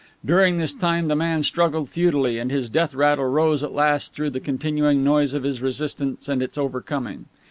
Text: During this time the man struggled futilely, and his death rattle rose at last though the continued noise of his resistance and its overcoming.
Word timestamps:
During 0.25 0.57
this 0.57 0.73
time 0.73 1.09
the 1.09 1.15
man 1.15 1.43
struggled 1.43 1.87
futilely, 1.87 2.39
and 2.39 2.49
his 2.49 2.71
death 2.71 2.95
rattle 2.95 3.25
rose 3.25 3.61
at 3.61 3.71
last 3.71 4.17
though 4.17 4.31
the 4.31 4.39
continued 4.39 4.97
noise 4.97 5.35
of 5.35 5.43
his 5.43 5.61
resistance 5.61 6.27
and 6.27 6.41
its 6.41 6.57
overcoming. 6.57 7.25